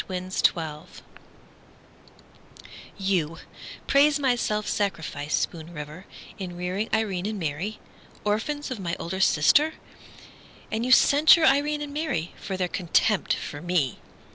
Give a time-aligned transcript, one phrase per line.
[0.07, 0.87] Constance Hately
[2.97, 3.37] You
[3.85, 6.07] praise my self sacrifice, Spoon River,
[6.39, 7.79] In rearing Irene and Mary,
[8.23, 9.75] Orphans of my older sister!
[10.71, 13.99] And you censure Irene and Mary For their contempt for me!